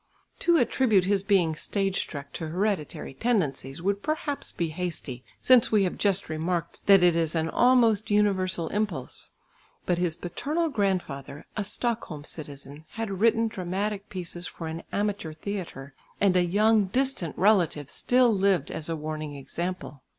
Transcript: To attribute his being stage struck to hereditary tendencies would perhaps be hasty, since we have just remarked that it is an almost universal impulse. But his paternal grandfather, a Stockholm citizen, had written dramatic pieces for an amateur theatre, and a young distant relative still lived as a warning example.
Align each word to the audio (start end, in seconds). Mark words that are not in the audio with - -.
To 0.39 0.57
attribute 0.57 1.03
his 1.05 1.21
being 1.21 1.55
stage 1.55 1.99
struck 2.01 2.33
to 2.33 2.47
hereditary 2.47 3.13
tendencies 3.13 3.83
would 3.83 4.01
perhaps 4.01 4.51
be 4.51 4.69
hasty, 4.69 5.23
since 5.39 5.71
we 5.71 5.83
have 5.83 5.95
just 5.95 6.27
remarked 6.27 6.87
that 6.87 7.03
it 7.03 7.15
is 7.15 7.35
an 7.35 7.51
almost 7.51 8.09
universal 8.09 8.67
impulse. 8.69 9.29
But 9.85 9.99
his 9.99 10.15
paternal 10.15 10.69
grandfather, 10.69 11.45
a 11.55 11.63
Stockholm 11.63 12.23
citizen, 12.23 12.85
had 12.93 13.21
written 13.21 13.47
dramatic 13.47 14.09
pieces 14.09 14.47
for 14.47 14.65
an 14.65 14.81
amateur 14.91 15.33
theatre, 15.33 15.93
and 16.19 16.35
a 16.35 16.43
young 16.43 16.85
distant 16.85 17.37
relative 17.37 17.87
still 17.91 18.33
lived 18.33 18.71
as 18.71 18.89
a 18.89 18.95
warning 18.95 19.35
example. 19.35 20.01